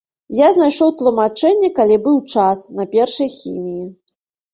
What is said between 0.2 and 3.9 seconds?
Я знайшоў тлумачэнне, калі быў час, на першай хіміі.